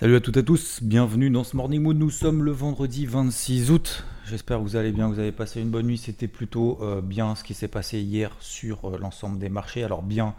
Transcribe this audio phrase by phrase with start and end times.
[0.00, 1.98] Salut à toutes et à tous, bienvenue dans ce Morning Mood.
[1.98, 4.04] Nous sommes le vendredi 26 août.
[4.26, 5.98] J'espère que vous allez bien, vous avez passé une bonne nuit.
[5.98, 9.82] C'était plutôt euh, bien ce qui s'est passé hier sur euh, l'ensemble des marchés.
[9.82, 10.36] Alors bien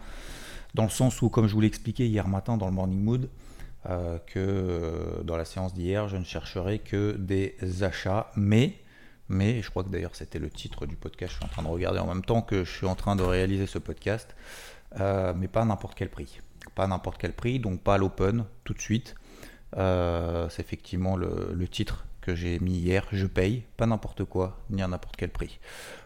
[0.72, 3.28] dans le sens où, comme je vous l'ai expliqué hier matin dans le Morning Mood,
[3.84, 8.78] euh, que dans la séance d'hier, je ne chercherai que des achats, mais,
[9.28, 11.68] mais, je crois que d'ailleurs c'était le titre du podcast, je suis en train de
[11.68, 14.34] regarder en même temps que je suis en train de réaliser ce podcast,
[14.98, 16.40] mais pas à n'importe quel prix.
[16.74, 19.16] Pas à n'importe quel prix, donc pas à l'open tout de suite.
[19.76, 24.88] C'est effectivement le, titre que j'ai mis hier, je paye, pas n'importe quoi, ni à
[24.88, 25.58] n'importe quel prix.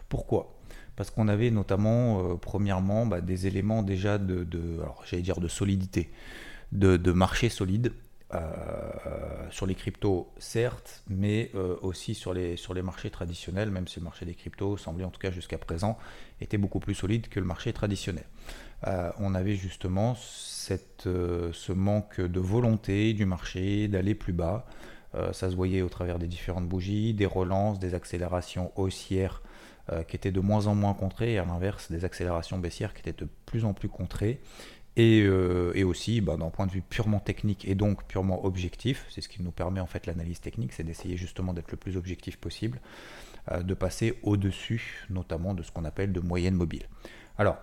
[0.09, 0.55] Pourquoi?
[0.95, 4.47] Parce qu'on avait notamment, euh, premièrement, bah, des éléments déjà de,
[5.47, 6.09] solidité,
[6.71, 7.91] de, marché solide
[8.33, 8.39] euh,
[9.51, 13.99] sur les cryptos, certes, mais euh, aussi sur les, sur les marchés traditionnels, même si
[13.99, 15.97] le marché des cryptos semblait en tout cas jusqu'à présent
[16.41, 18.25] était beaucoup plus solide que le marché traditionnel.
[19.17, 24.65] On avait justement cette, ce manque de volonté du marché d'aller plus bas.
[25.31, 29.41] ça se voyait au travers des différentes bougies, des relances, des accélérations haussières
[29.91, 33.01] euh, qui étaient de moins en moins contrées, et à l'inverse des accélérations baissières qui
[33.01, 34.41] étaient de plus en plus contrées.
[34.95, 39.21] Et, euh, aussi, bah, d'un point de vue purement technique et donc purement objectif, c'est
[39.21, 42.37] ce qui nous permet en fait l'analyse technique, c'est d'essayer justement d'être le plus objectif
[42.37, 42.81] possible,
[43.51, 46.87] euh, de passer au-dessus notamment de ce qu'on appelle de moyenne mobile.
[47.37, 47.57] Alors,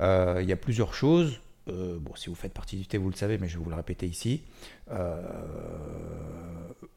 [0.00, 1.40] il y a plusieurs choses.
[1.68, 3.70] Euh, bon, si vous faites partie du T, vous le savez, mais je vais vous
[3.70, 4.42] le répéter ici.
[4.90, 5.20] Euh,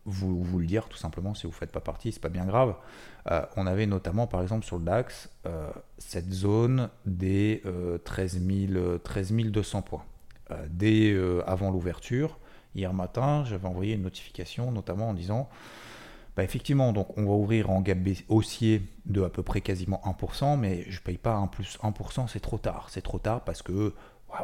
[0.06, 2.46] vous, vous le dire tout simplement, si vous ne faites pas partie, c'est pas bien
[2.46, 2.76] grave.
[3.32, 5.30] Euh, on avait notamment, par exemple, sur le DAX,
[5.98, 7.64] cette zone des
[8.04, 10.06] 13, 200 points.
[10.70, 12.38] dès avant l'ouverture,
[12.76, 15.50] hier matin, j'avais envoyé une notification, notamment en disant
[16.40, 17.98] bah, effectivement, donc on va ouvrir en gap
[18.30, 22.30] haussier de à peu près quasiment 1%, mais je ne paye pas 1 plus 1%,
[22.30, 22.88] c'est trop tard.
[22.90, 23.94] C'est trop tard parce que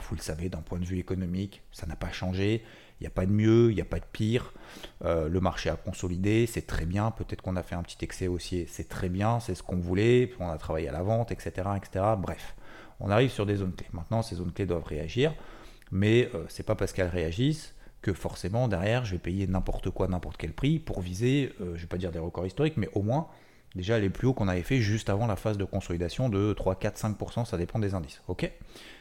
[0.01, 2.65] vous le savez, d'un point de vue économique, ça n'a pas changé.
[2.99, 4.51] Il n'y a pas de mieux, il n'y a pas de pire.
[5.05, 7.11] Euh, le marché a consolidé, c'est très bien.
[7.11, 10.33] Peut-être qu'on a fait un petit excès haussier, c'est très bien, c'est ce qu'on voulait.
[10.41, 12.03] On a travaillé à la vente, etc., etc.
[12.17, 12.55] Bref,
[12.99, 13.87] on arrive sur des zones clés.
[13.93, 15.33] Maintenant, ces zones clés doivent réagir,
[15.93, 17.73] mais euh, c'est pas parce qu'elles réagissent
[18.05, 21.81] que forcément derrière, je vais payer n'importe quoi, n'importe quel prix pour viser, euh, je
[21.81, 23.29] vais pas dire des records historiques, mais au moins
[23.73, 26.75] déjà les plus hauts qu'on avait fait juste avant la phase de consolidation de 3,
[26.75, 28.21] 4, 5%, ça dépend des indices.
[28.27, 28.51] Ok?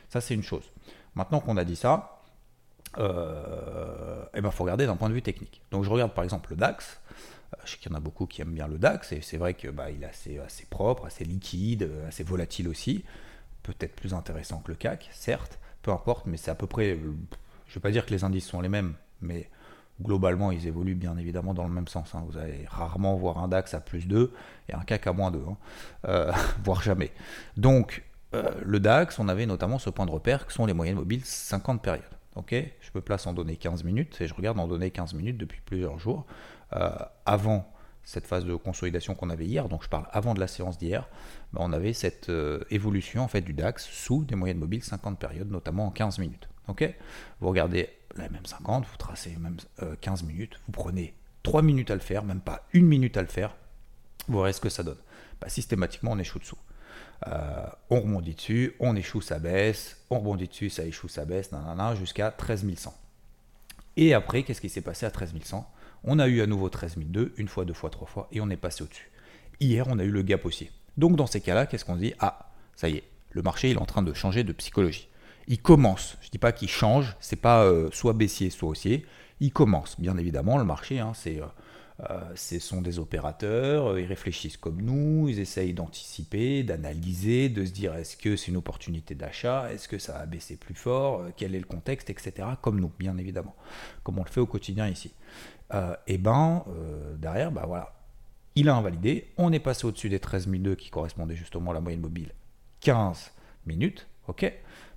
[0.08, 0.72] Ça, c'est une chose.
[1.16, 2.22] Maintenant qu'on a dit ça,
[2.96, 5.60] euh, eh ben, faut regarder d'un point de vue technique.
[5.70, 6.98] Donc, je regarde par exemple le DAX.
[7.12, 9.36] Euh, je sais qu'il y en a beaucoup qui aiment bien le DAX, et c'est
[9.36, 13.04] vrai qu'il bah, est assez, assez propre, assez liquide, assez volatile aussi.
[13.64, 16.98] Peut-être plus intéressant que le CAC, certes, peu importe, mais c'est à peu près.
[17.74, 19.50] Je ne vais pas dire que les indices sont les mêmes, mais
[20.00, 22.14] globalement, ils évoluent bien évidemment dans le même sens.
[22.14, 22.22] Hein.
[22.30, 24.32] Vous allez rarement voir un DAX à plus 2
[24.68, 25.56] et un CAC à moins 2, hein.
[26.06, 26.32] euh,
[26.64, 27.10] voire jamais.
[27.56, 30.94] Donc, euh, le DAX, on avait notamment ce point de repère qui sont les moyennes
[30.94, 32.04] mobiles 50 périodes.
[32.48, 35.60] Je me place en données 15 minutes et je regarde en données 15 minutes depuis
[35.66, 36.26] plusieurs jours.
[36.76, 36.90] Euh,
[37.26, 37.74] avant
[38.04, 41.08] cette phase de consolidation qu'on avait hier, donc je parle avant de la séance d'hier,
[41.52, 42.30] ben, on avait cette
[42.70, 46.48] évolution en fait du DAX sous des moyennes mobiles 50 périodes, notamment en 15 minutes.
[46.66, 49.56] Vous regardez la même 50, vous tracez même
[50.00, 53.22] 15 euh, minutes, vous prenez 3 minutes à le faire, même pas une minute à
[53.22, 53.56] le faire,
[54.28, 54.98] vous verrez ce que ça donne.
[55.40, 56.58] Bah, systématiquement, on échoue dessous.
[57.26, 61.50] Euh, on rebondit dessus, on échoue, ça baisse, on rebondit dessus, ça échoue, ça baisse,
[61.98, 62.94] jusqu'à 13 100.
[63.96, 65.70] Et après, qu'est-ce qui s'est passé à 13 100
[66.04, 68.50] On a eu à nouveau 13 200, une fois, deux fois, trois fois, et on
[68.50, 69.10] est passé au-dessus.
[69.60, 70.70] Hier, on a eu le gap haussier.
[70.96, 72.14] Donc dans ces cas-là, qu'est-ce qu'on dit?
[72.20, 75.08] Ah, ça y est, le marché il est en train de changer de psychologie
[75.46, 76.16] il commence.
[76.20, 79.06] Je ne dis pas qu'il change, c'est pas euh, soit baissier, soit haussier.
[79.40, 81.46] Il commence, bien évidemment, le marché, hein, c'est, euh,
[82.08, 87.72] euh, ce sont des opérateurs, ils réfléchissent comme nous, ils essayent d'anticiper, d'analyser, de se
[87.72, 91.54] dire est-ce que c'est une opportunité d'achat, est-ce que ça va baisser plus fort, quel
[91.54, 92.48] est le contexte, etc.
[92.62, 93.54] Comme nous, bien évidemment,
[94.02, 95.12] comme on le fait au quotidien ici.
[96.06, 96.64] et ben,
[97.18, 97.92] derrière, bah voilà,
[98.54, 101.80] il a invalidé, on est passé au-dessus des 13 002 qui correspondaient justement à la
[101.80, 102.32] moyenne mobile
[102.80, 103.32] 15
[103.66, 104.52] minutes, ok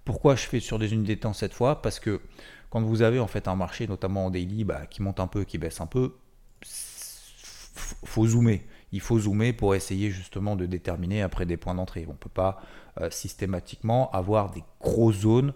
[0.07, 2.21] pourquoi je fais sur des unités de temps cette fois Parce que
[2.69, 5.43] quand vous avez en fait un marché, notamment en daily, bah, qui monte un peu,
[5.43, 6.15] qui baisse un peu,
[6.63, 8.61] faut zoomer.
[8.93, 12.05] Il faut zoomer pour essayer justement de déterminer après des points d'entrée.
[12.07, 12.61] On ne peut pas
[13.01, 15.53] euh, systématiquement avoir des grosses zones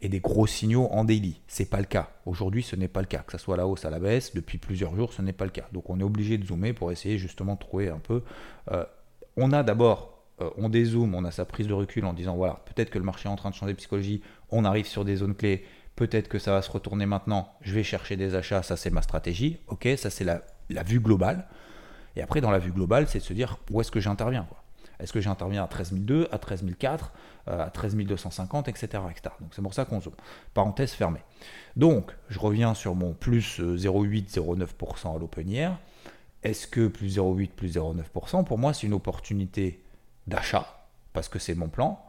[0.00, 1.40] et des gros signaux en daily.
[1.46, 2.10] C'est pas le cas.
[2.26, 3.22] Aujourd'hui, ce n'est pas le cas.
[3.24, 5.44] Que ce soit à la hausse, à la baisse, depuis plusieurs jours, ce n'est pas
[5.44, 5.68] le cas.
[5.72, 8.24] Donc on est obligé de zoomer pour essayer justement de trouver un peu.
[8.72, 8.84] Euh,
[9.36, 12.62] on a d'abord, euh, on dézoome, on a sa prise de recul en disant voilà,
[12.64, 15.16] peut-être que le marché est en train de changer de psychologie, on arrive sur des
[15.16, 15.64] zones clés,
[15.96, 19.02] peut-être que ça va se retourner maintenant, je vais chercher des achats, ça c'est ma
[19.02, 19.58] stratégie.
[19.68, 20.42] Ok, ça c'est la,
[20.84, 21.46] vue globale.
[22.16, 24.46] Et après, dans la vue globale, c'est de se dire où est-ce que j'interviens.
[25.00, 27.12] Est-ce que j'interviens à 13002, à 13004,
[27.48, 28.86] euh, à 13250, etc.
[29.10, 29.34] etc.
[29.40, 30.14] Donc c'est pour ça qu'on zoome.
[30.54, 31.20] Parenthèse fermée.
[31.76, 35.76] Donc, je reviens sur mon plus 0,8-0,9% euh, à l'open.
[36.42, 39.81] Est-ce que plus 0,8, plus 0,9% Pour moi, c'est une opportunité
[40.26, 42.04] d'achat, parce que c'est mon plan,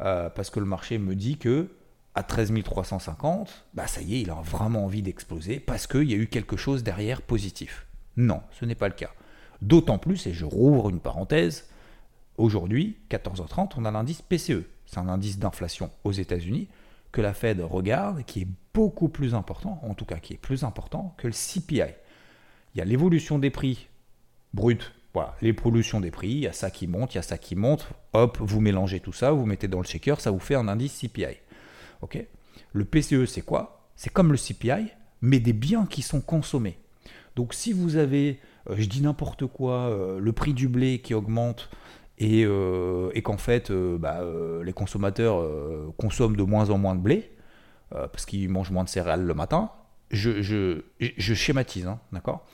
[0.00, 1.68] euh, parce que le marché me dit que
[2.14, 6.14] à 13 350, bah ça y est, il a vraiment envie d'exploser, parce qu'il y
[6.14, 7.86] a eu quelque chose derrière positif.
[8.16, 9.10] Non, ce n'est pas le cas.
[9.62, 11.68] D'autant plus, et je rouvre une parenthèse,
[12.38, 14.62] Aujourd'hui, 14h30, on a l'indice PCE.
[14.86, 16.68] C'est un indice d'inflation aux États-Unis
[17.10, 20.62] que la Fed regarde, qui est beaucoup plus important, en tout cas qui est plus
[20.62, 21.94] important que le CPI.
[22.74, 23.88] Il y a l'évolution des prix
[24.54, 24.78] bruts,
[25.18, 27.56] voilà, l'évolution des prix, il y a ça qui monte, il y a ça qui
[27.56, 30.68] monte, hop, vous mélangez tout ça, vous mettez dans le shaker, ça vous fait un
[30.68, 31.36] indice CPI.
[32.02, 32.24] Ok?
[32.72, 33.88] Le PCE, c'est quoi?
[33.96, 34.92] C'est comme le CPI,
[35.22, 36.78] mais des biens qui sont consommés.
[37.36, 41.14] Donc si vous avez, euh, je dis n'importe quoi, euh, le prix du blé qui
[41.14, 41.68] augmente
[42.20, 45.44] euh, et, qu'en fait euh, bah, euh, les consommateurs
[45.96, 47.30] consomment de moins en moins de blé
[47.90, 49.70] parce qu'ils mangent moins de céréales le matin.
[50.10, 52.46] Je, je, schématise, hein, d'accord?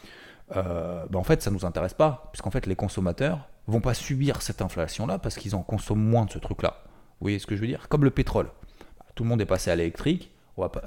[0.50, 4.42] Bah, En fait, ça ne nous intéresse pas, puisqu'en fait, les consommateurs vont pas subir
[4.42, 6.82] cette inflation-là parce qu'ils en consomment moins de ce truc-là.
[6.84, 7.88] Vous voyez ce que je veux dire?
[7.88, 8.50] Comme le pétrole.
[9.14, 10.32] Tout le monde est passé à l'électrique.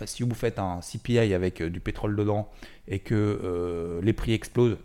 [0.05, 2.49] Si vous faites un CPI avec du pétrole dedans
[2.87, 4.77] et que les prix explosent,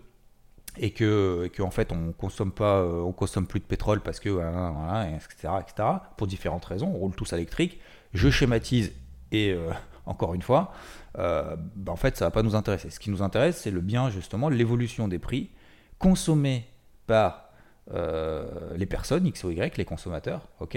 [0.78, 4.30] et que, en fait on consomme pas euh, on consomme plus de pétrole parce que
[5.14, 7.78] etc etc pour différentes raisons on roule tous à l'électrique
[8.14, 8.92] je schématise
[9.32, 9.70] et euh,
[10.06, 10.72] encore une fois
[11.18, 12.90] euh, bah, en fait ça va pas nous intéresser.
[12.90, 15.50] Ce qui nous intéresse c'est le bien justement l'évolution des prix
[15.98, 16.66] consommés
[17.06, 17.48] par
[18.76, 20.76] les personnes x ou y les consommateurs ok?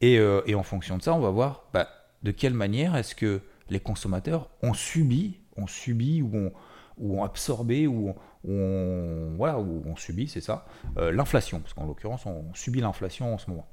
[0.00, 1.88] Et, et, en fonction de ça on va voir bah,
[2.22, 3.40] de quelle manière est-ce que
[3.70, 6.52] les consommateurs ont subi ont subi ou ont,
[6.98, 8.14] ou ont absorbé ou
[8.46, 10.66] on, voilà, où on subit, c'est ça,
[10.96, 13.66] euh, l'inflation, parce qu'en l'occurrence, on subit l'inflation en ce moment.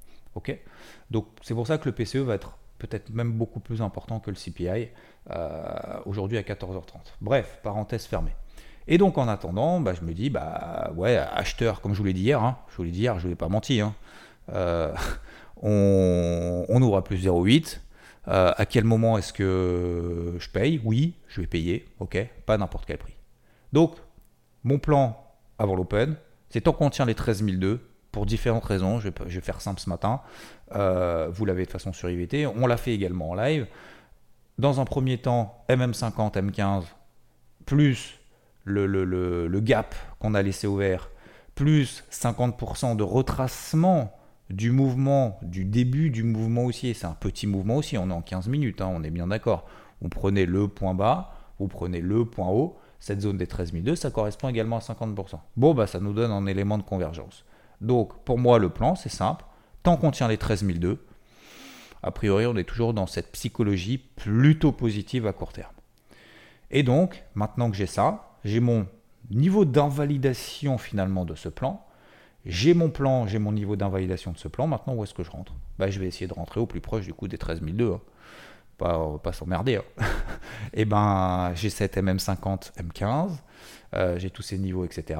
[1.11, 4.31] Donc c'est pour ça que le PCE va être peut-être même beaucoup plus important que
[4.31, 4.89] le CPI
[5.31, 6.97] euh, aujourd'hui à 14h30.
[7.21, 8.35] Bref, parenthèse fermée.
[8.87, 12.13] Et donc en attendant, bah, je me dis, bah ouais, acheteur, comme je vous l'ai
[12.13, 13.95] dit hier, hein, je vous l'ai dit hier, je ne vous ai pas menti, hein,
[14.53, 14.93] euh,
[15.61, 17.79] on, on, ouvre à plus 0,8.
[18.27, 20.79] à quel moment est-ce que je paye?
[20.83, 23.15] Oui, je vais payer, ok, pas n'importe quel prix.
[23.73, 23.95] Donc
[24.63, 25.23] mon plan
[25.57, 26.15] avant l'Open,
[26.49, 27.81] c'est tant qu'on tient les 13002,
[28.15, 30.21] pour différentes raisons, je vais, faire simple ce matin,
[30.73, 33.67] euh, vous l'avez de façon sur IVT, on l'a fait également en live.
[34.57, 36.83] Dans un premier temps, MM50, M15,
[37.65, 38.17] plus
[38.63, 41.09] le, gap qu'on a laissé ouvert,
[41.55, 44.17] plus 50% de retracement
[44.49, 46.93] du mouvement, du début du mouvement haussier.
[46.93, 49.65] C'est un petit mouvement aussi, on est en 15 minutes, hein, on est bien d'accord.
[49.99, 54.09] Vous prenez le point bas, vous prenez le point haut, cette zone des 13002, ça
[54.09, 55.37] correspond également à 50%.
[55.57, 57.43] Bon, bah, ça nous donne un élément de convergence.
[57.81, 59.45] Donc, pour moi, le plan, c'est simple.
[59.83, 61.05] Tant qu'on tient les 13002,
[62.03, 65.73] a priori, on est toujours dans cette psychologie plutôt positive à court terme.
[66.71, 68.87] Et donc, maintenant que j'ai ça, j'ai mon
[69.31, 71.85] niveau d'invalidation finalement de ce plan.
[72.45, 74.67] J'ai mon plan, j'ai mon niveau d'invalidation de ce plan.
[74.67, 75.53] Maintenant, où est-ce que je rentre?
[75.79, 77.93] Bah, Je vais essayer de rentrer au plus proche du coup des 13002.
[77.93, 78.01] Hein
[78.77, 79.77] pas, pas s'emmerder.
[79.77, 80.05] Hein.
[80.73, 85.19] et eh ben, j'ai cette MM50, M15, j'ai tous ces niveaux, etc.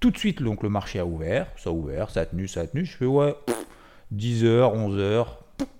[0.00, 2.60] Tout de suite, donc, le marché a ouvert, ça a ouvert, ça a tenu, ça
[2.60, 2.84] a tenu.
[2.84, 3.34] Je fais, ouais,
[4.14, 5.26] 10h, 11h,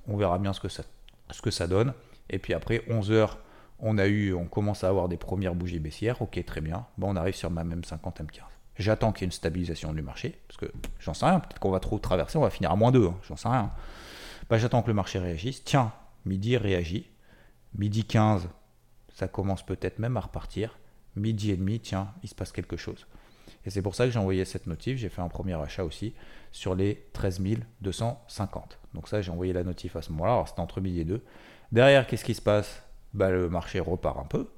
[0.08, 1.94] on verra bien ce que ça, donne.
[2.30, 3.36] Et puis après, 11h,
[3.78, 6.20] on a eu, on commence à avoir des premières bougies baissières.
[6.20, 6.86] Ok, très bien.
[6.96, 8.40] Bon, on arrive sur ma MM50, M15.
[8.76, 10.66] J'attends qu'il y ait une stabilisation du marché, parce que
[11.00, 13.16] j'en sais rien, peut-être qu'on va trop traverser, on va finir à moins 2, hein,
[13.26, 13.72] j'en sais rien.
[14.48, 15.62] Bah, j'attends que le marché réagisse.
[15.64, 15.92] Tiens,
[16.24, 17.10] Midi réagit.
[17.76, 18.48] Midi 15,
[19.14, 20.78] ça commence peut-être même à repartir.
[21.16, 23.06] Midi et demi, tiens, il se passe quelque chose.
[23.64, 24.98] Et c'est pour ça que j'ai envoyé cette notif.
[24.98, 26.14] J'ai fait un premier achat aussi
[26.52, 27.42] sur les 13
[27.80, 28.78] 250.
[28.94, 30.32] Donc ça, j'ai envoyé la notif à ce moment-là.
[30.32, 31.22] Alors c'était entre midi et deux.
[31.72, 32.82] Derrière, qu'est-ce qui se passe?
[33.14, 34.48] Bah, Le marché repart un peu.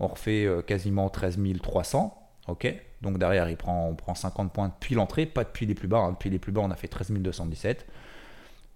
[0.00, 2.14] On refait euh, quasiment 13 300.
[2.48, 2.72] Ok
[3.02, 5.98] Donc derrière, il prend, on prend 50 points depuis l'entrée, pas depuis les plus bas.
[5.98, 6.12] Hein.
[6.12, 7.86] Depuis les plus bas, on a fait 13 217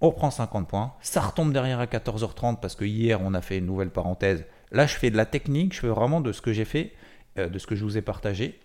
[0.03, 3.59] on prend 50 points, ça retombe derrière à 14h30 parce que hier on a fait
[3.59, 4.45] une nouvelle parenthèse.
[4.73, 6.93] Là je fais de la technique, je fais vraiment de ce que j'ai fait,
[7.39, 8.59] euh, de ce que je vous ai partagé,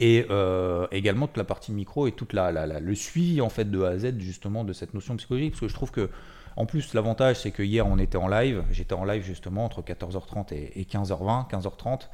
[0.00, 3.82] et euh, également toute la partie micro et toute la, le suivi en fait de
[3.82, 6.10] A à Z justement de cette notion psychologique, parce que je trouve que
[6.56, 8.64] En plus, l'avantage, c'est que hier, on était en live.
[8.70, 12.08] J'étais en live justement entre 14h30 et 15h20, 15h30,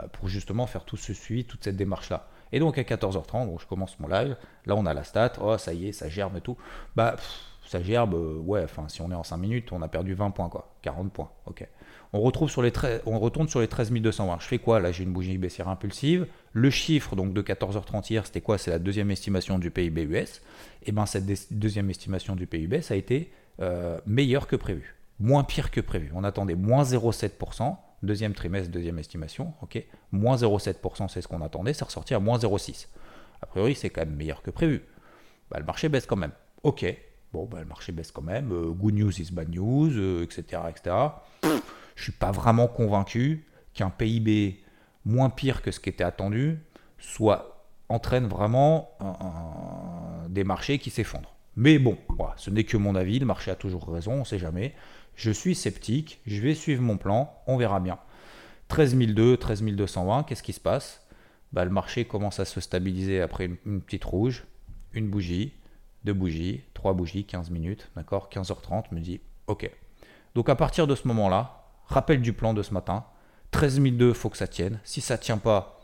[0.00, 2.26] euh, pour justement faire tout ce suivi, toute cette démarche-là.
[2.52, 4.36] Et donc à 14h30, bon, je commence mon live.
[4.66, 5.34] Là, on a la stat.
[5.40, 6.56] Oh, ça y est, ça germe et tout.
[6.96, 7.16] Bah,
[7.66, 8.14] ça gerbe.
[8.14, 10.74] Euh, ouais, enfin, si on est en 5 minutes, on a perdu 20 points, quoi.
[10.82, 11.30] 40 points.
[11.46, 11.66] Ok.
[12.14, 12.72] On, retrouve sur les
[13.06, 14.38] on retourne sur les 13 220.
[14.40, 14.78] Je fais quoi?
[14.78, 16.28] Là, j'ai une bougie baissière impulsive.
[16.52, 18.56] Le chiffre donc de 14h30 hier, c'était quoi?
[18.56, 20.40] C'est la deuxième estimation du PIB US.
[20.84, 24.94] Et bien, cette deuxième estimation du PIB, ça a été euh, meilleur que prévu.
[25.18, 26.12] Moins pire que prévu.
[26.14, 27.76] On attendait moins 0,7%.
[28.04, 29.52] Deuxième trimestre, deuxième estimation.
[30.12, 31.72] Moins 0,7%, c'est ce qu'on attendait.
[31.72, 32.86] C'est ressorti à moins 0,6%.
[33.42, 34.82] A priori, c'est quand même meilleur que prévu.
[35.50, 36.32] Bah, le marché baisse quand même.
[36.62, 36.86] Ok.
[37.32, 38.52] Bon, bah, le marché baisse quand même.
[38.52, 40.44] Euh, good news is bad news, etc.
[40.54, 40.94] Euh, etc
[41.96, 44.62] je suis pas vraiment convaincu qu'un PIB
[45.04, 46.58] moins pire que ce qui était attendu
[46.98, 48.90] soit entraîne vraiment
[50.28, 51.34] des marchés qui s'effondrent.
[51.56, 51.96] Mais bon,
[52.36, 54.74] ce n'est que mon avis, le marché a toujours raison, on ne sait jamais.
[55.14, 57.98] Je suis sceptique, je vais suivre mon plan, on verra bien.
[58.68, 61.06] 13 200, 13 220, qu'est-ce qui se passe?
[61.52, 64.44] Bah, Le marché commence à se stabiliser après une, une, petite rouge,
[64.92, 65.52] une bougie,
[66.04, 68.28] deux bougies, trois bougies, 15 minutes, d'accord?
[68.32, 69.70] 15h30, me dit ok.
[70.34, 73.04] Donc à partir de ce moment-là, Rappel du plan de ce matin.
[73.50, 74.80] 13 002, faut que ça tienne.
[74.84, 75.80] Si ça ne tient pas,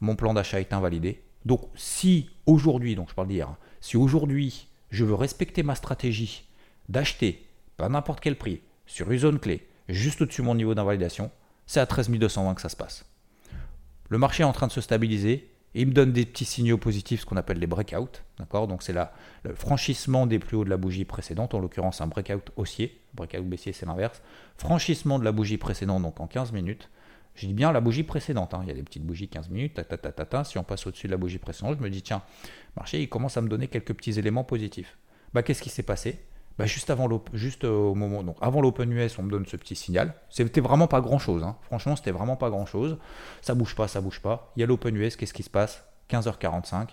[0.00, 1.22] mon plan d'achat est invalidé.
[1.44, 6.44] Donc si aujourd'hui, donc je parle d'hier, hein, si aujourd'hui je veux respecter ma stratégie
[6.88, 11.30] d'acheter, pas n'importe quel prix, sur une zone clé, juste au-dessus de mon niveau d'invalidation,
[11.66, 13.04] c'est à 13 220 que ça se passe.
[14.08, 17.20] Le marché est en train de se stabiliser il me donne des petits signaux positifs,
[17.20, 18.20] ce qu'on appelle les breakouts.
[18.38, 18.66] D'accord?
[18.66, 22.50] Donc c'est le franchissement des plus hauts de la bougie précédente, en l'occurrence un breakout
[22.56, 23.00] haussier.
[23.14, 24.20] Breakout baissier, c'est l'inverse.
[24.56, 26.88] Franchissement de la bougie précédente, donc en 15 minutes.
[27.36, 28.52] Je dis bien la bougie précédente.
[28.54, 28.60] Hein.
[28.64, 29.80] Il y a des petites bougies 15 minutes.
[30.44, 32.22] Si on passe au-dessus de la bougie précédente, je me dis tiens,
[32.76, 34.98] marché il commence à me donner quelques petits éléments positifs.
[35.32, 36.20] Bah, Qu'est-ce qui s'est passé?
[36.58, 39.56] Bah, juste avant juste euh, au moment donc avant l'Open US, on me donne ce
[39.56, 40.14] petit signal.
[40.28, 41.42] C'était vraiment pas grand chose.
[41.42, 41.56] Hein.
[41.62, 42.98] Franchement, c'était vraiment pas grand chose.
[43.40, 44.52] Ça bouge pas, ça bouge pas.
[44.56, 45.84] Il y a l'Open US, qu'est-ce qui se passe?
[46.10, 46.88] 15h45,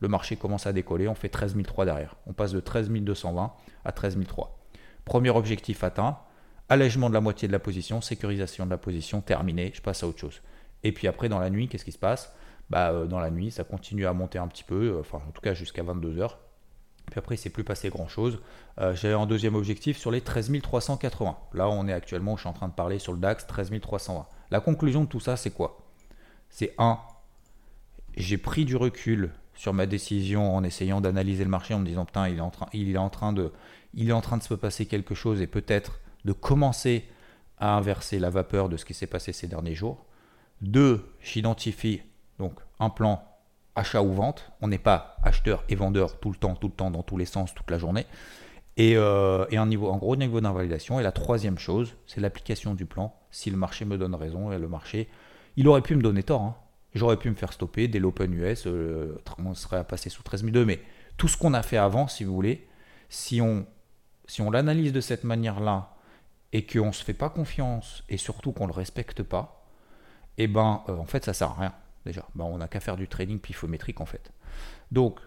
[0.00, 1.08] le marché commence à décoller.
[1.08, 2.16] On fait 13 003 derrière.
[2.26, 3.52] On passe de 13 220
[3.84, 4.58] à 13 003.
[5.04, 6.18] Premier objectif atteint.
[6.70, 9.70] Allègement de la moitié de la position, sécurisation de la position, terminé.
[9.74, 10.40] Je passe à autre chose.
[10.82, 12.32] Et puis après, dans la nuit, qu'est-ce qui se passe?
[12.70, 15.30] Bah, euh, Dans la nuit, ça continue à monter un petit peu, euh, enfin en
[15.30, 16.30] tout cas jusqu'à 22h.
[17.10, 18.40] Puis après, il s'est plus passé grand-chose.
[18.80, 21.36] Euh, J'avais un deuxième objectif sur les 13 380.
[21.52, 24.26] Là, on est actuellement, je suis en train de parler sur le DAX, 13 320.
[24.50, 25.86] La conclusion de tout ça, c'est quoi?
[26.48, 26.98] C'est 1.
[28.16, 32.04] J'ai pris du recul sur ma décision en essayant d'analyser le marché en me disant,
[32.04, 33.52] putain, il est en train, il est en train, de,
[33.94, 37.08] il est en train de se passer quelque chose et peut-être de commencer
[37.58, 40.04] à inverser la vapeur de ce qui s'est passé ces derniers jours.
[40.62, 41.04] 2.
[41.20, 42.02] J'identifie
[42.38, 43.24] donc un plan
[43.74, 44.50] achat ou vente.
[44.60, 47.24] On n'est pas acheteur et vendeur tout le temps, tout le temps, dans tous les
[47.24, 48.06] sens, toute la journée.
[48.76, 51.00] Et, euh, un, niveau, un gros niveau d'invalidation.
[51.00, 53.14] Et la troisième chose, c'est l'application du plan.
[53.30, 55.08] Si le marché me donne raison, et le marché,
[55.56, 56.42] il aurait pu me donner tort.
[56.42, 56.56] Hein.
[56.94, 60.64] J'aurais pu me faire stopper dès l'Open US, euh, on serait à passer sous 13002.
[60.64, 60.80] Mais
[61.16, 62.68] tout ce qu'on a fait avant, si vous voulez,
[63.08, 63.66] si on,
[64.26, 65.96] si on l'analyse de cette manière-là
[66.52, 69.66] et qu'on ne se fait pas confiance et surtout qu'on ne le respecte pas,
[70.38, 71.74] eh ben, euh, en fait, ça sert à rien
[72.04, 72.26] déjà.
[72.34, 74.32] Bah, on n'a qu'à faire du trading pifométrique en fait.
[74.92, 75.20] Donc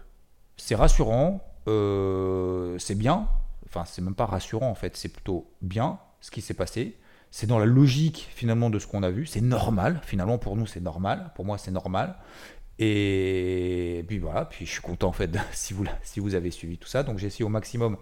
[0.56, 3.28] c'est rassurant, euh, c'est bien,
[3.66, 6.96] enfin c'est même pas rassurant en fait, c'est plutôt bien ce qui s'est passé.
[7.30, 10.66] C'est dans la logique finalement de ce qu'on a vu, c'est normal, finalement pour nous
[10.66, 12.16] c'est normal, pour moi c'est normal.
[12.78, 16.78] Et puis voilà, puis je suis content en fait si vous, si vous avez suivi
[16.78, 17.02] tout ça.
[17.02, 17.96] Donc j'ai essayé au maximum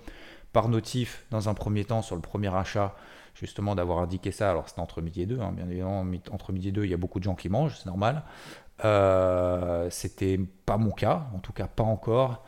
[0.53, 2.95] par notif dans un premier temps sur le premier achat
[3.35, 4.51] justement d'avoir indiqué ça.
[4.51, 6.95] Alors c'était entre midi et deux, hein, bien évidemment, entre midi et deux, il y
[6.95, 8.23] a beaucoup de gens qui mangent, c'est normal.
[8.85, 12.45] Euh, c'était pas mon cas, en tout cas pas encore,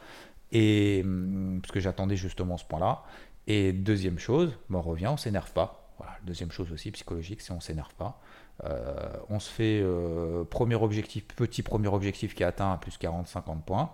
[0.53, 3.05] et hum, parce que j'attendais justement ce point-là.
[3.47, 5.85] Et deuxième chose, on revient, on s'énerve pas.
[6.25, 8.21] Deuxième chose aussi psychologique, c'est on s'énerve pas.
[8.65, 12.99] Euh, on se fait euh, premier objectif, petit premier objectif qui est atteint à plus
[12.99, 13.91] 40-50 points.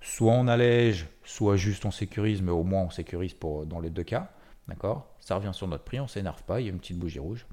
[0.00, 3.90] Soit on allège, soit juste on sécurise, mais au moins on sécurise pour, dans les
[3.90, 4.30] deux cas.
[4.68, 5.06] D'accord?
[5.20, 7.46] Ça revient sur notre prix, on s'énerve pas, il y a une petite bougie rouge.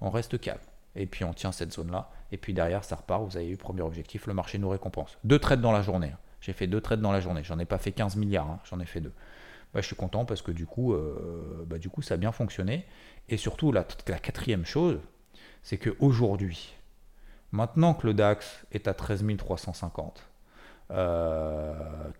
[0.00, 0.58] On reste calme.
[0.96, 2.10] Et puis on tient cette zone-là.
[2.32, 3.24] Et puis derrière, ça repart.
[3.24, 5.18] Vous avez eu premier objectif, le marché nous récompense.
[5.24, 6.12] Deux trades dans la journée.
[6.14, 6.18] Hein.
[6.40, 7.42] J'ai fait deux trades dans la journée.
[7.42, 8.60] J'en ai pas fait 15 milliards, hein.
[8.64, 9.12] j'en ai fait deux.
[9.74, 12.30] Bah, je suis content parce que du coup, euh, bah, du coup, ça a bien
[12.30, 12.86] fonctionné.
[13.28, 15.00] Et surtout, la, quatrième chose,
[15.62, 16.74] c'est qu'aujourd'hui,
[17.50, 20.28] maintenant que le DAX est à 13 350,
[20.90, 21.74] euh,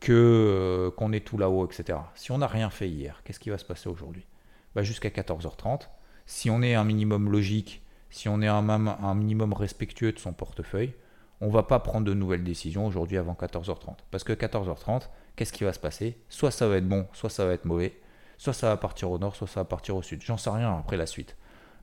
[0.08, 1.98] euh, qu'on est tout là-haut, etc.
[2.14, 4.26] Si on n'a rien fait hier, qu'est-ce qui va se passer aujourd'hui?
[4.74, 5.82] Bah, Jusqu'à 14h30.
[6.26, 7.83] Si on est un minimum logique,
[8.14, 10.94] si on est un, minimum respectueux de son portefeuille,
[11.40, 13.96] on ne va pas prendre de nouvelles décisions aujourd'hui avant 14h30.
[14.12, 16.16] Parce que 14h30, qu'est-ce qui va se passer?
[16.28, 18.00] Soit ça va être bon, soit ça va être mauvais.
[18.38, 20.22] Soit ça va partir au nord, soit ça va partir au sud.
[20.22, 21.36] J'en sais rien après la suite.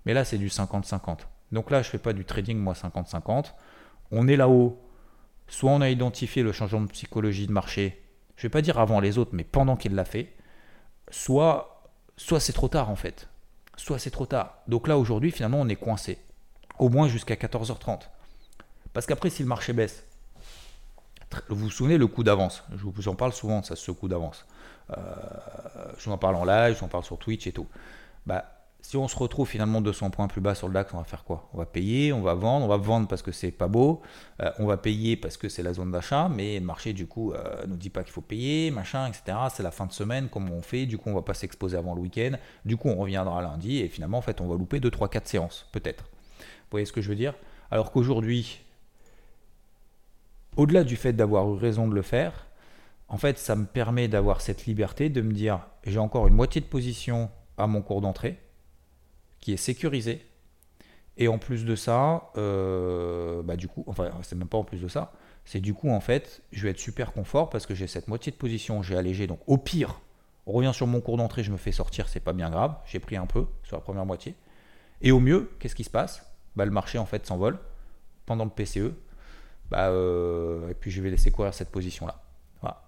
[0.05, 1.17] Mais là, c'est du 50-50.
[1.51, 3.51] Donc là, je fais pas du trading, moi, 50-50.
[4.11, 4.81] On est là-haut.
[5.49, 8.01] Soit on a identifié le changement de psychologie de marché,
[8.37, 10.33] je vais pas dire avant les autres, mais pendant qu'il l'a fait.
[11.09, 13.27] Soit, soit c'est trop tard en fait.
[13.81, 14.59] Soit c'est trop tard.
[14.67, 16.19] Donc là, aujourd'hui, finalement, on est coincé.
[16.77, 18.01] Au moins jusqu'à 14h30.
[18.93, 20.03] Parce qu'après, si le marché baisse,
[21.49, 22.63] vous vous souvenez le coup d'avance?
[22.75, 24.45] Je vous en parle souvent, ça, ce coup d'avance.
[24.95, 25.01] Euh,
[25.97, 27.65] je vous en parle en live, je vous en parle sur Twitch et tout.
[28.27, 31.03] Bah, si on se retrouve finalement 200 points plus bas sur le DAX, on va
[31.03, 31.47] faire quoi?
[31.53, 34.01] On va payer, on va vendre, on va vendre parce que c'est pas beau,
[34.41, 37.31] euh, on va payer parce que c'est la zone d'achat, mais le marché du coup
[37.31, 39.37] euh, nous dit pas qu'il faut payer, machin, etc.
[39.53, 41.93] C'est la fin de semaine, comment on fait Du coup, on va pas s'exposer avant
[41.93, 42.31] le week-end.
[42.65, 45.27] Du coup, on reviendra lundi et finalement, en fait, on va louper 2, 3, 4
[45.27, 46.05] séances, peut-être.
[46.39, 47.35] Vous voyez ce que je veux dire?
[47.69, 48.61] Alors qu'aujourd'hui,
[50.57, 52.47] au-delà du fait d'avoir eu raison de le faire,
[53.07, 56.61] en fait, ça me permet d'avoir cette liberté de me dire j'ai encore une moitié
[56.61, 58.39] de position à mon cours d'entrée
[59.41, 60.25] qui est sécurisé.
[61.17, 64.81] Et en plus de ça, euh, bah du coup, enfin, c'est même pas en plus
[64.81, 65.11] de ça,
[65.45, 68.31] c'est du coup, en fait, je vais être super confort parce que j'ai cette moitié
[68.31, 69.27] de position, j'ai allégé.
[69.27, 69.99] Donc, au pire,
[70.45, 72.99] on revient sur mon cours d'entrée, je me fais sortir, c'est pas bien grave, j'ai
[72.99, 74.35] pris un peu sur la première moitié.
[75.01, 76.25] Et au mieux, qu'est-ce qui se passe?
[76.55, 77.59] Bah, Le marché, en fait, s'envole
[78.25, 78.93] pendant le PCE.
[79.69, 82.21] Bah, euh, et puis, je vais laisser courir cette position-là.
[82.61, 82.83] Voilà.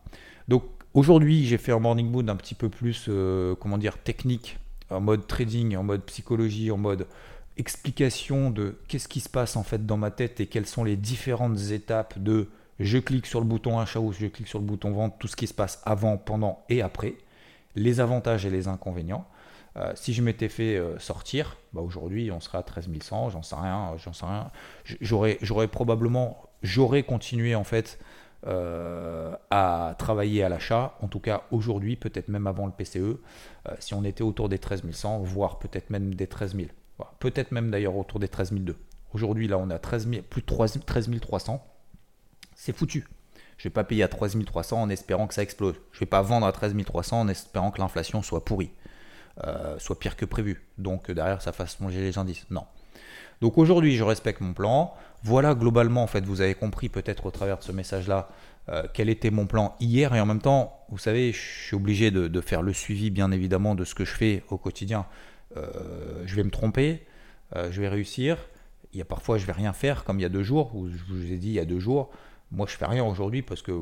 [0.48, 4.60] Donc, aujourd'hui, j'ai fait un morning mood un petit peu plus, euh, comment dire, technique
[4.90, 7.08] en mode trading, en mode psychologie, en mode
[7.58, 10.96] explication de qu'est-ce qui se passe en fait dans ma tête et quelles sont les
[10.96, 12.50] différentes étapes de
[12.80, 15.36] je clique sur le bouton achat ou je clique sur le bouton vente, tout ce
[15.36, 17.16] qui se passe avant, pendant et après,
[17.76, 19.28] les avantages et les inconvénients.
[19.76, 23.42] Euh, si je m'étais fait euh, sortir, bah aujourd'hui on serait à 13 100, j'en
[23.42, 24.52] sais rien, j'en sais rien.
[25.02, 28.00] J'aurais, j'aurais probablement, j'aurais continué en fait
[28.46, 33.18] euh, à travailler à l'achat, en tout cas aujourd'hui, peut-être même avant le PCE, euh,
[33.80, 36.68] si on était autour des 13 100, voire peut-être même des 13 000.
[37.20, 38.78] Peut-être même d'ailleurs autour des 13 200.
[39.14, 41.66] Aujourd'hui, là, on a 13 plus de 13 300.
[42.56, 43.08] C'est foutu.
[43.58, 45.76] Je ne vais pas payer à 13 300 en espérant que ça explose.
[45.92, 48.72] Je ne vais pas vendre à 13 300 en espérant que l'inflation soit pourrie,
[49.44, 50.66] euh, soit pire que prévu.
[50.78, 52.46] Donc derrière, ça fasse manger les indices.
[52.50, 52.66] Non.
[53.42, 54.94] Donc aujourd'hui, je respecte mon plan.
[55.24, 58.30] Voilà globalement, en fait, vous avez compris peut-être au travers de ce message-là
[58.70, 60.16] euh, quel était mon plan hier.
[60.16, 63.76] Et en même temps, vous savez, je suis obligé de, faire le suivi, bien évidemment,
[63.76, 65.06] de ce que je fais au quotidien.
[65.58, 67.04] Euh, je vais me tromper,
[67.56, 68.38] euh, je vais réussir.
[68.94, 70.88] Il y a parfois, je vais rien faire, comme il y a deux jours, où
[70.88, 72.12] je vous ai dit il y a deux jours.
[72.52, 73.82] Moi, je fais rien aujourd'hui parce que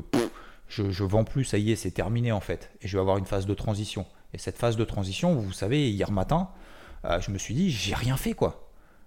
[0.68, 2.70] je, je vends plus, ça y est, c'est terminé en fait.
[2.80, 4.06] Et je vais avoir une phase de transition.
[4.32, 6.48] Et cette phase de transition, vous savez, hier matin,
[7.20, 8.61] je me suis dit, j'ai rien fait quoi.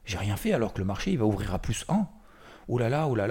[0.06, 2.08] J'ai rien fait alors que le marché il va ouvrir à plus 1
[2.68, 3.28] oh là là, oh là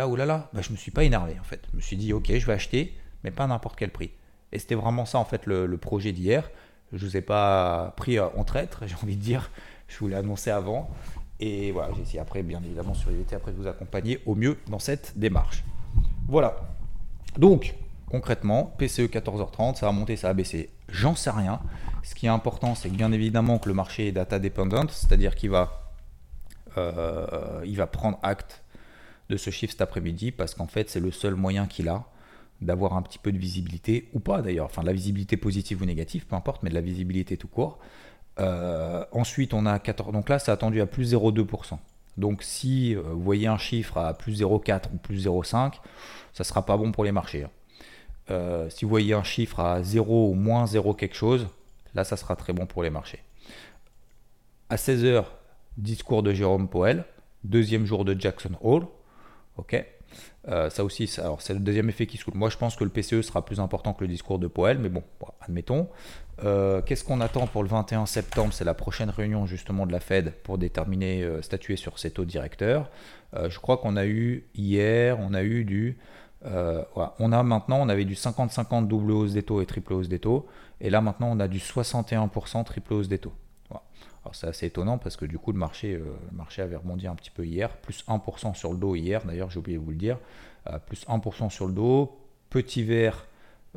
[0.52, 1.62] bah, je me suis pas énervé en fait.
[1.72, 4.10] Je me suis dit, ok, je vais acheter, mais pas n'importe quel prix.
[4.52, 6.50] Et c'était vraiment ça en fait le, projet d'hier.
[6.92, 9.50] Je vous ai pas pris euh, en traître, j'ai envie de dire.
[9.88, 10.90] Je vous l'ai annoncé avant.
[11.40, 14.56] Et voilà, j'ai essayé après, bien évidemment, sur l'été, après de vous accompagner au mieux
[14.68, 15.64] dans cette démarche.
[16.28, 16.56] Voilà.
[17.36, 17.74] Donc,
[18.08, 20.70] concrètement, PCE 14h30, ça va monter, ça va baisser.
[20.88, 21.60] J'en sais rien.
[22.04, 25.50] Ce qui est important, c'est bien évidemment que le marché est data dependent, c'est-à-dire qu'il
[25.50, 25.83] va,
[26.78, 28.62] euh, il va prendre acte
[29.30, 32.04] de ce chiffre cet après-midi parce qu'en fait, c'est le seul moyen qu'il a
[32.60, 35.84] d'avoir un petit peu de visibilité, ou pas d'ailleurs, enfin de la visibilité positive ou
[35.84, 37.78] négative, peu importe, mais de la visibilité tout court.
[38.40, 41.78] Euh, ensuite, on a 14, donc là, c'est attendu à plus 0,2%.
[42.16, 45.74] Donc si euh, vous voyez un chiffre à plus 0,4 ou plus 0,5,
[46.32, 47.44] ça sera pas bon pour les marchés.
[47.44, 48.66] Hein.
[48.70, 51.48] Si vous voyez un chiffre à 0 ou moins 0 quelque chose,
[51.94, 53.22] là, ça sera très bon pour les marchés.
[54.70, 55.24] À 16h,
[55.76, 57.04] discours de Jérôme Powell,
[57.44, 58.86] deuxième jour de Jackson Hole.
[59.56, 59.84] Ok
[60.48, 62.34] euh, ça aussi, alors c'est le deuxième effet qui se coule.
[62.34, 64.88] Moi, je pense que le PCE sera plus important que le discours de Powell, mais
[64.88, 65.02] bon,
[65.40, 65.88] admettons.
[66.44, 68.52] Euh, qu'est-ce qu'on attend pour le 21 septembre?
[68.52, 72.24] C'est la prochaine réunion justement de la Fed pour déterminer, euh, statuer sur ces taux
[72.24, 72.90] directeurs.
[73.48, 75.98] je crois qu'on a eu hier, on a eu du,
[76.44, 80.20] on a maintenant, on avait du 50-50 double hausse des taux et triple hausse des
[80.20, 80.46] taux,
[80.80, 83.32] et là maintenant on a du 61% triple hausse des taux.
[84.24, 87.06] Alors c'est assez étonnant parce que du coup le marché, euh, le marché avait rebondi
[87.06, 89.90] un petit peu hier, plus 1% sur le dos hier, d'ailleurs j'ai oublié de vous
[89.90, 90.18] le dire,
[90.68, 93.26] euh, plus 1% sur le dos, petit vert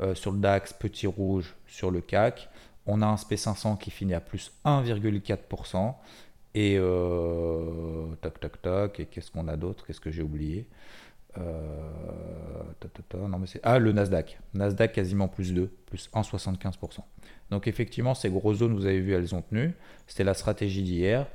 [0.00, 2.48] euh, sur le DAX, petit rouge sur le CAC.
[2.86, 5.94] On a un SP500 qui finit à plus 1,4%.
[6.54, 6.76] Et
[8.20, 9.86] toc toc toc, et qu'est-ce qu'on a d'autre?
[9.86, 10.66] Qu'est-ce que j'ai oublié?
[13.38, 14.38] Mais ah, le Nasdaq.
[14.54, 17.00] Nasdaq quasiment plus 2, plus 1,75%.
[17.50, 19.74] Donc effectivement, ces grosses zones, vous avez vu, elles ont tenu.
[20.06, 21.26] C'était la stratégie d'hier.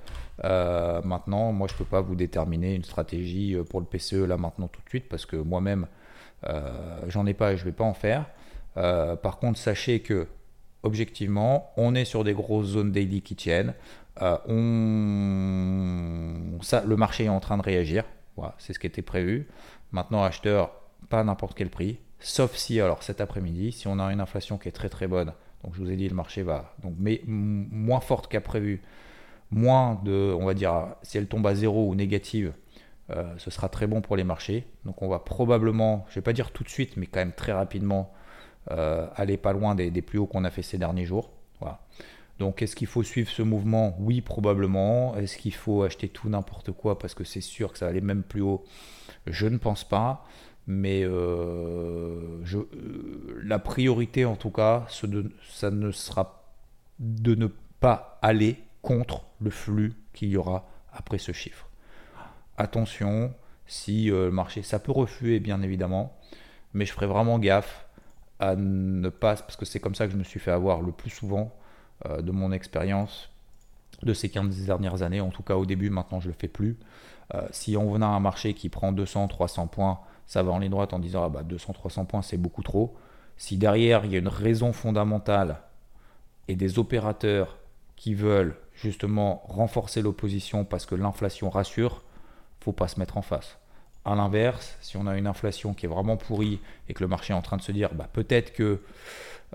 [0.44, 4.26] Euh, maintenant, moi, je ne peux pas vous déterminer une stratégie euh, pour le PCE
[4.26, 5.88] là maintenant tout de suite parce que moi-même,
[6.46, 8.26] euh, j'en ai pas et je ne vais pas en faire.
[8.76, 10.28] par contre, sachez que
[10.84, 13.74] objectivement, on est sur des grosses zones daily qui tiennent.
[14.22, 16.62] Euh, on...
[16.62, 18.04] ça, le marché est en train de réagir.
[18.58, 19.48] C'est ce qui était prévu.
[19.94, 20.72] Maintenant, acheteur,
[21.10, 22.00] pas n'importe quel prix.
[22.20, 25.34] Sauf si, alors cet après-midi, si on a une inflation qui est très très bonne,
[25.64, 28.82] donc je vous ai dit, le marché va, donc, mais moins forte qu'à prévu,
[29.52, 32.54] moins de, on va dire, si elle tombe à zéro ou négative,
[33.10, 34.66] euh, ce sera très bon pour les marchés.
[34.86, 37.34] Donc on va probablement, je ne vais pas dire tout de suite, mais quand même
[37.34, 38.14] très rapidement,
[38.72, 41.32] euh, aller pas loin des, plus hauts qu'on a fait ces derniers jours.
[41.60, 41.80] Voilà.
[42.40, 43.96] Donc est-ce qu'il faut suivre ce mouvement?
[44.00, 45.16] Oui, probablement.
[45.18, 48.02] Est-ce qu'il faut acheter tout n'importe quoi parce que c'est sûr que ça va aller
[48.02, 48.64] même plus haut?
[49.28, 50.26] Je ne pense pas.
[50.66, 52.60] Mais euh, je,
[53.44, 56.56] la priorité en tout cas, ça ne sera
[57.00, 57.48] de ne
[57.82, 61.68] pas aller contre le flux qu'il y aura après ce chiffre
[62.58, 63.34] attention,
[63.68, 66.18] si euh, le marché, ça peut refuer bien évidemment,
[66.74, 67.86] mais je ferai vraiment gaffe
[68.40, 70.92] à ne pas, parce que c'est comme ça que je me suis fait avoir le
[70.92, 71.56] plus souvent
[72.06, 73.30] euh, de mon expérience
[74.02, 76.48] de ces 15 dernières années, en tout cas au début, maintenant je ne le fais
[76.48, 76.78] plus.
[77.34, 80.60] Euh, si on venait à un marché qui prend 200, 300 points, ça va en
[80.60, 82.96] ligne droite en disant ah bah 200, 300 points c'est beaucoup trop.
[83.38, 85.62] Si derrière il y a une raison fondamentale
[86.48, 87.58] et des opérateurs
[87.96, 92.04] qui veulent justement renforcer l'opposition parce que l'inflation rassure,
[92.60, 93.58] faut pas se mettre en face.
[94.06, 97.34] À l'inverse, si on a une inflation qui est vraiment pourrie et que le marché
[97.34, 98.82] est en train de se dire bah, peut-être que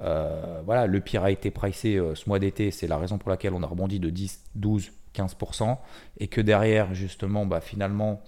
[0.02, 3.30] euh, voilà, le pire a été pricé euh, ce mois d'été, c'est la raison pour
[3.30, 5.76] laquelle on a rebondi de 10, 12, 15%,
[6.18, 8.22] et que derrière, justement, bah, finalement,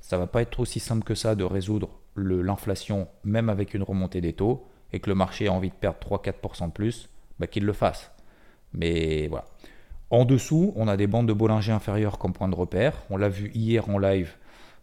[0.00, 4.20] ça va pas être aussi simple que ça de résoudre l'inflation, même avec une remontée
[4.20, 7.64] des taux, et que le marché a envie de perdre 3-4% de plus, bah, qu'il
[7.64, 8.10] le fasse.
[8.74, 9.46] Mais voilà.
[10.10, 13.02] En dessous, on a des bandes de Bollinger inférieures comme point de repère.
[13.08, 14.34] On l'a vu hier en live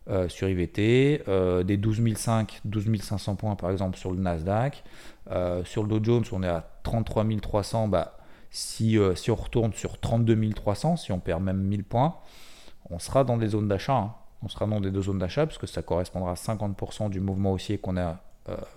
[0.10, 4.84] euh, sur IVT, euh, des 12 500, 12 500 points par exemple sur le Nasdaq.
[5.32, 7.88] Euh, sur le Dow Jones, on est à 33 300.
[7.88, 8.17] Bah,
[8.52, 12.15] si, si on retourne sur 32 300, si on perd même 1000 points,
[12.89, 13.98] on sera dans des zones d'achat.
[13.98, 14.13] Hein.
[14.41, 17.52] On sera dans des deux zones d'achat parce que ça correspondra à 50% du mouvement
[17.52, 18.19] haussier qu'on a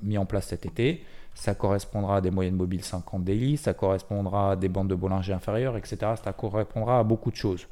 [0.03, 1.03] mis en place cet été
[1.35, 5.33] ça correspondra à des moyennes mobiles 50 daily, ça correspondra à des bandes de Bollinger
[5.33, 5.97] inférieures, etc.
[6.23, 7.67] Ça correspondra à beaucoup de choses.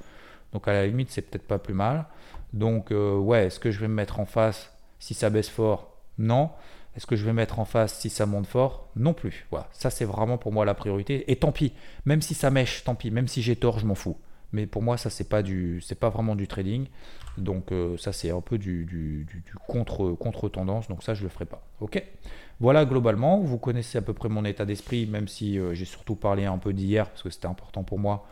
[0.52, 2.06] Donc à la limite, c'est peut-être pas plus mal.
[2.52, 5.96] Donc euh, ouais, est-ce que je vais me mettre en face si ça baisse fort?
[6.18, 6.50] Non.
[6.96, 8.88] Est-ce que je vais me mettre en face si ça monte fort?
[8.96, 9.46] Non plus.
[9.50, 11.30] Voilà, ça c'est vraiment pour moi la priorité.
[11.30, 11.72] Et tant pis,
[12.04, 14.18] même si ça mèche, tant pis, même si j'ai tort, je m'en fous.
[14.52, 15.42] Mais pour moi, ça c'est pas
[16.00, 16.88] pas vraiment du trading.
[17.38, 19.26] Donc euh, ça c'est un peu du, du,
[19.68, 20.88] contre, contre tendance.
[20.88, 21.62] Donc ça je le ferai pas.
[21.80, 22.02] Ok?
[22.58, 26.16] Voilà globalement, vous connaissez à peu près mon état d'esprit, même si euh, j'ai surtout
[26.16, 28.26] parlé un peu d'hier, parce que c'était important pour moi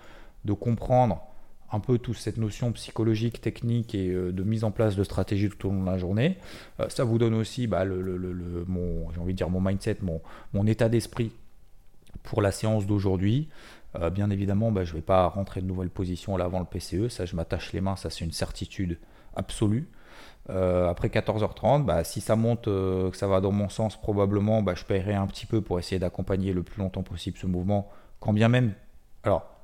[0.45, 1.23] de comprendre
[1.71, 5.49] un peu toute cette notion psychologique, technique et euh, de mise en place de stratégie
[5.49, 6.39] tout au long de la journée.
[6.81, 10.21] Euh, ça vous donne aussi bah, le, mon, j'ai envie de dire mon mindset, mon,
[10.53, 11.33] mon état d'esprit
[12.23, 13.49] pour la séance d'aujourd'hui.
[14.13, 17.25] bien évidemment, bah, je ne vais pas rentrer de nouvelles positions avant le PCE, ça
[17.25, 18.99] je m'attache les mains, ça c'est une certitude
[19.35, 19.89] absolue.
[20.51, 24.63] Euh, après 14h30, bah, si ça monte, euh, que ça va dans mon sens, probablement,
[24.63, 27.91] bah, je paierai un petit peu pour essayer d'accompagner le plus longtemps possible ce mouvement.
[28.21, 28.73] Quand bien même,
[29.25, 29.58] alors,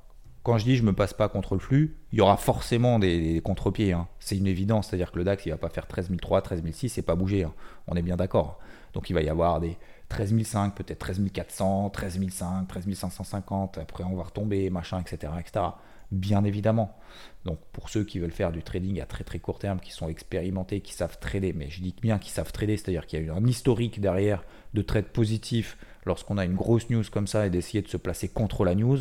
[0.45, 3.41] quand je dis je me passe pas contre le flux, il y aura forcément des,
[3.43, 3.93] contre-pieds.
[3.93, 4.07] Hein.
[4.19, 6.97] C'est une évidence, c'est-à-dire que le DAX, il va pas faire 13 003, 13 006
[6.99, 7.43] et pas bouger.
[7.43, 7.53] Hein.
[7.87, 8.59] On est bien d'accord.
[8.93, 9.75] Donc il va y avoir des
[10.09, 13.79] 13 500, peut-être 13 400, 13 500, 13 550.
[13.79, 15.65] Après, on va retomber, machin, etc., etc
[16.11, 16.97] bien évidemment.
[17.45, 20.09] Donc pour ceux qui veulent faire du trading à très très court terme, qui sont
[20.09, 23.25] expérimentés, qui savent trader, mais je dis bien qu'ils savent trader, c'est-à-dire qu'il y a
[23.25, 27.49] eu un historique derrière de trade positif lorsqu'on a une grosse news comme ça et
[27.49, 28.99] d'essayer de se placer contre la news.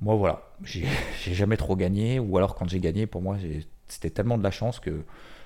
[0.00, 0.84] Moi voilà, j'ai
[1.34, 3.36] jamais trop gagné, ou alors quand j'ai gagné, pour moi
[3.88, 5.04] c'était tellement de la chance que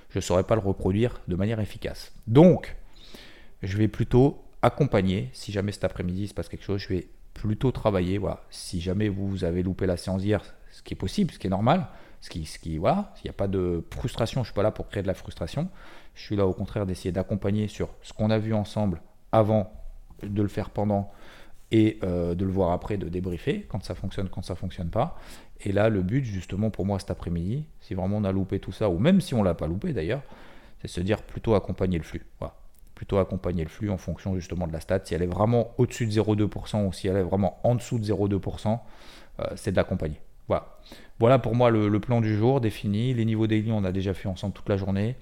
[0.09, 2.11] je ne saurais pas le reproduire de manière efficace.
[2.27, 2.75] Donc,
[3.63, 7.71] je vais plutôt accompagner, si jamais cet après-midi se passe quelque chose, je vais plutôt
[7.71, 8.17] travailler.
[8.19, 8.43] Voilà.
[8.51, 11.49] Si jamais vous avez loupé la séance hier, ce qui est possible, ce qui est
[11.49, 11.87] normal,
[12.21, 14.63] ce qui, ce qui voilà, il n'y a pas de frustration, je ne suis pas
[14.63, 15.69] là pour créer de la frustration.
[16.13, 19.73] Je suis là au contraire d'essayer d'accompagner sur ce qu'on a vu ensemble avant,
[20.21, 21.11] de le faire pendant
[21.73, 25.19] et euh, de le voir après, de débriefer quand ça fonctionne, quand ça fonctionne pas.
[25.65, 28.71] Et là, le but justement pour moi cet après-midi, si vraiment on a loupé tout
[28.71, 30.21] ça, ou même si on l'a pas loupé d'ailleurs,
[30.81, 32.25] c'est se dire plutôt accompagner le flux.
[32.39, 32.55] Voilà
[32.95, 35.01] plutôt accompagner le flux en fonction justement de la stat.
[35.03, 38.05] Si elle est vraiment au-dessus de 0,2% ou si elle est vraiment en dessous de
[38.05, 38.79] 0,2%,
[39.39, 40.21] euh, c'est de l'accompagner.
[40.47, 40.77] Voilà.
[41.19, 43.13] Voilà pour moi le, plan du jour défini.
[43.13, 45.15] Les niveaux daily, on a déjà fait ensemble toute la journée.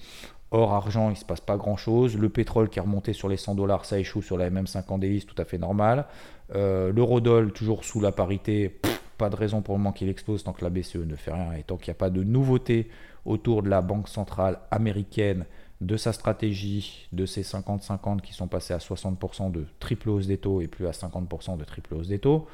[0.53, 2.17] Or, argent, il ne se passe pas grand-chose.
[2.17, 5.21] Le pétrole qui est remonté sur les 100 dollars, ça échoue sur la MM50 daily,
[5.21, 6.05] c'est tout à fait normal.
[6.53, 8.79] Euh, L'eurodoll, toujours sous la parité,
[9.17, 11.53] pas de raison pour le moment qu'il explose tant que la BCE ne fait rien
[11.53, 12.89] et tant qu'il n'y a pas de nouveauté
[13.23, 15.45] autour de la Banque centrale américaine
[15.79, 20.37] de sa stratégie, de ses 50-50 qui sont passés à 60% de triple hausse des
[20.37, 22.47] taux et plus à 50% de triple hausse des taux.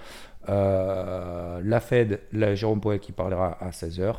[0.50, 4.16] Euh, la Fed, la Jérôme Powell qui parlera à 16h.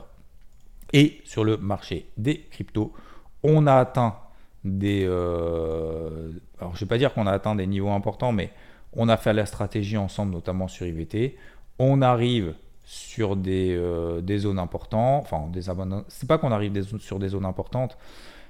[0.93, 2.93] Et sur le marché des cryptos,
[3.43, 4.17] on a atteint
[4.65, 5.05] des...
[5.07, 8.51] Euh, alors je ne vais pas dire qu'on a atteint des niveaux importants, mais
[8.93, 11.37] on a fait la stratégie ensemble, notamment sur IVT.
[11.79, 15.23] On arrive sur des, euh, des zones importantes.
[15.25, 15.63] Enfin, des
[16.09, 17.99] c'est pas qu'on arrive sur des zones importantes,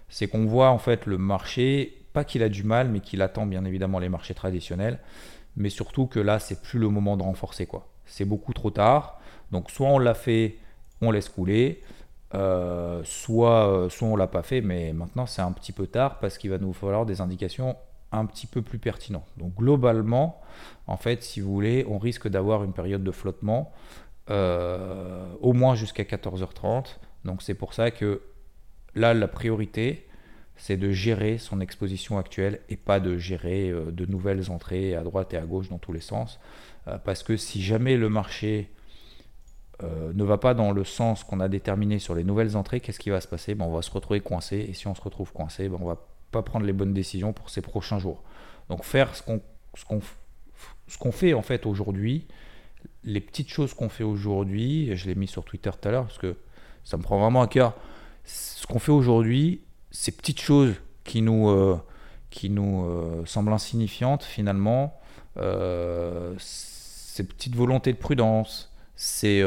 [0.09, 3.46] c'est qu'on voit en fait le marché, pas qu'il a du mal, mais qu'il attend
[3.46, 5.01] bien évidemment les marchés traditionnels.
[5.57, 7.88] Mais surtout que là, c'est plus le moment de renforcer quoi.
[8.07, 9.20] C'est beaucoup trop tard.
[9.51, 10.59] Donc soit on l'a fait,
[11.01, 11.83] on laisse couler.
[12.35, 16.19] Euh, soit, euh, soit on l'a pas fait, mais maintenant c'est un petit peu tard
[16.19, 17.75] parce qu'il va nous falloir des indications
[18.12, 19.29] un petit peu plus pertinentes.
[19.38, 20.41] Donc globalement,
[20.87, 23.73] en fait, si vous voulez, on risque d'avoir une période de flottement
[24.29, 26.99] euh, au moins jusqu'à 14h30.
[27.25, 28.21] Donc c'est pour ça que
[28.95, 30.07] là, la priorité,
[30.57, 35.33] c'est de gérer son exposition actuelle et pas de gérer de nouvelles entrées à droite
[35.33, 36.41] et à gauche dans tous les sens.
[37.05, 38.71] Parce que si jamais le marché
[39.83, 43.11] ne va pas dans le sens qu'on a déterminé sur les nouvelles entrées, qu'est-ce qui
[43.11, 43.55] va se passer?
[43.55, 44.67] Ben, On va se retrouver coincé.
[44.69, 45.99] Et si on se retrouve coincé, ben, on va
[46.33, 48.23] pas prendre les bonnes décisions pour ces prochains jours.
[48.69, 49.41] Donc faire ce qu'on
[50.88, 52.27] ce qu'on fait en fait aujourd'hui,
[53.05, 56.19] les petites choses qu'on fait aujourd'hui, je l'ai mis sur Twitter tout à l'heure parce
[56.19, 56.37] que
[56.85, 57.75] ça me prend vraiment à cœur.
[58.25, 61.79] Ce qu'on fait aujourd'hui, ces petites choses qui nous, euh,
[62.31, 64.99] qui nous euh, semblent insignifiantes finalement,
[65.37, 69.45] euh, ces petites volontés de prudence, c'est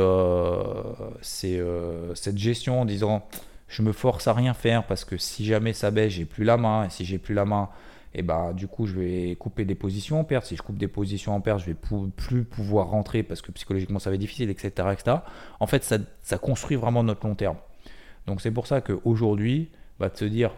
[2.14, 3.22] cette gestion en disant
[3.68, 6.56] je me force à rien faire parce que si jamais ça baisse, j'ai plus la
[6.56, 7.70] main et si j'ai plus la main,
[8.14, 10.46] et bah du coup je vais couper des positions en perte.
[10.46, 11.76] Si je coupe des positions en perte, je vais
[12.16, 14.70] plus pouvoir rentrer parce que psychologiquement ça va être difficile, etc.
[14.94, 15.18] etc.
[15.60, 17.58] En fait, ça, ça construit vraiment notre long terme.
[18.28, 20.52] Donc c'est pour ça qu'aujourd'hui, bah, de se dire,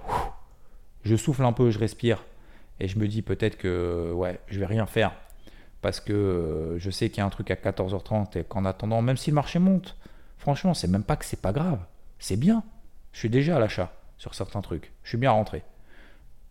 [1.03, 2.23] je souffle un peu, je respire,
[2.79, 5.13] et je me dis peut-être que ouais, je vais rien faire
[5.83, 9.03] parce que euh, je sais qu'il y a un truc à 14h30 et qu'en attendant,
[9.03, 9.95] même si le marché monte,
[10.37, 11.79] franchement, c'est même pas que c'est pas grave,
[12.17, 12.63] c'est bien.
[13.11, 15.63] Je suis déjà à l'achat sur certains trucs, je suis bien rentré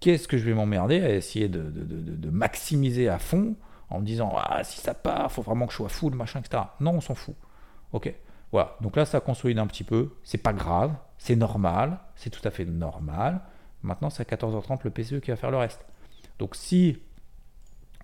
[0.02, 3.54] qu'est-ce que je vais m'emmerder à essayer de, maximiser à fond
[3.88, 6.64] en me disant ah si ça part, faut vraiment que je sois full, machin, etc.
[6.80, 7.36] Non, on s'en fout.
[7.92, 8.12] Ok.
[8.50, 8.76] Voilà.
[8.80, 10.14] Donc là, ça consolide un petit peu.
[10.24, 13.40] C'est pas grave, c'est normal, c'est tout à fait normal.
[13.82, 15.84] Maintenant, c'est à 14h30 le PCE qui va faire le reste.
[16.38, 16.98] Donc si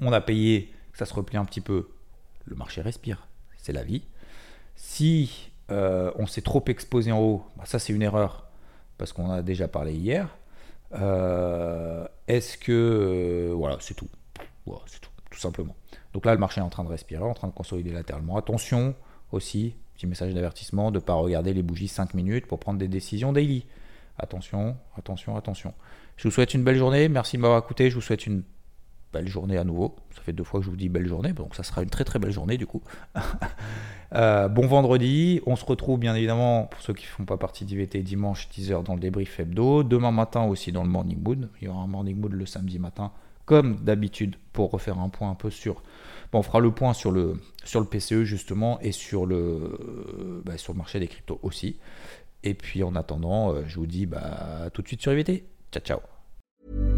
[0.00, 1.88] on a payé, ça se replie un petit peu,
[2.44, 3.28] le marché respire.
[3.56, 4.02] C'est la vie.
[4.74, 8.48] Si euh, on s'est trop exposé en haut, bah, ça c'est une erreur
[8.96, 10.36] parce qu'on a déjà parlé hier.
[10.94, 12.72] Euh, est-ce que.
[12.72, 14.08] Euh, voilà, c'est tout.
[14.66, 15.76] Voilà, c'est tout, tout simplement.
[16.14, 18.36] Donc là, le marché est en train de respirer, en train de consolider latéralement.
[18.36, 18.96] Attention
[19.30, 22.88] aussi, petit message d'avertissement, de ne pas regarder les bougies 5 minutes pour prendre des
[22.88, 23.66] décisions daily.
[24.18, 25.74] Attention, attention, attention.
[26.16, 27.08] Je vous souhaite une belle journée.
[27.08, 27.88] Merci de m'avoir écouté.
[27.88, 28.42] Je vous souhaite une
[29.12, 29.96] belle journée à nouveau.
[30.14, 32.04] Ça fait deux fois que je vous dis belle journée, donc ça sera une très
[32.04, 32.82] très belle journée du coup.
[34.14, 37.66] Euh, bon vendredi, on se retrouve bien évidemment pour ceux qui ne font pas partie
[37.66, 39.82] d'IVT dimanche 10h dans le débrief hebdo.
[39.82, 41.50] Demain matin aussi dans le morning mood.
[41.60, 43.12] Il y aura un morning mood le samedi matin
[43.44, 45.82] comme d'habitude pour refaire un point un peu sur...
[46.32, 50.58] Bon, on fera le point sur le, sur le PCE justement et sur le, bah,
[50.58, 51.78] sur le marché des cryptos aussi.
[52.44, 55.44] Et puis en attendant, euh, je vous dis bah, tout de suite sur IVT.
[55.72, 56.97] Ciao ciao